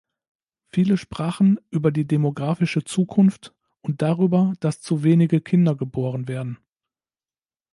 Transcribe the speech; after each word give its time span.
Viele 0.65 0.97
sprachen 0.97 1.59
über 1.69 1.91
die 1.91 2.07
demographische 2.07 2.83
Zukunft 2.83 3.53
und 3.81 4.01
darüber, 4.01 4.55
dass 4.59 4.81
zu 4.81 5.03
wenige 5.03 5.41
Kinder 5.41 5.75
geboren 5.75 6.27
werden. 6.27 6.57